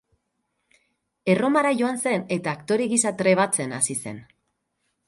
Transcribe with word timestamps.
Erromara 1.33 1.75
joan 1.83 2.01
zen, 2.07 2.27
eta 2.37 2.55
aktore 2.59 2.89
gisa 2.95 3.13
trebatzen 3.21 3.79
hasi 3.81 4.01
zen. 4.07 4.21